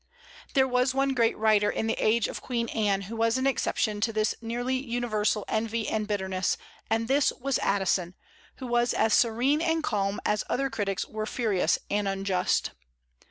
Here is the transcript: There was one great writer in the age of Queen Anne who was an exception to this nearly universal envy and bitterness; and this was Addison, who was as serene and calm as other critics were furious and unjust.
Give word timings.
There 0.55 0.67
was 0.67 0.95
one 0.95 1.09
great 1.13 1.37
writer 1.37 1.69
in 1.69 1.85
the 1.85 1.93
age 2.03 2.27
of 2.27 2.41
Queen 2.41 2.67
Anne 2.69 3.01
who 3.03 3.15
was 3.15 3.37
an 3.37 3.45
exception 3.45 4.01
to 4.01 4.11
this 4.11 4.33
nearly 4.41 4.75
universal 4.75 5.45
envy 5.47 5.87
and 5.87 6.07
bitterness; 6.07 6.57
and 6.89 7.07
this 7.07 7.31
was 7.39 7.59
Addison, 7.59 8.15
who 8.55 8.65
was 8.65 8.95
as 8.95 9.13
serene 9.13 9.61
and 9.61 9.83
calm 9.83 10.19
as 10.25 10.43
other 10.49 10.71
critics 10.71 11.05
were 11.05 11.27
furious 11.27 11.77
and 11.87 12.07
unjust. 12.07 12.71